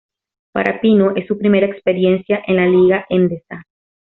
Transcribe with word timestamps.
Para 0.51 0.81
Pino 0.81 1.15
es 1.15 1.27
su 1.27 1.37
primera 1.37 1.67
experiencia 1.67 2.41
en 2.47 2.55
la 2.55 2.65
Liga 2.65 3.05
Endesa. 3.07 3.67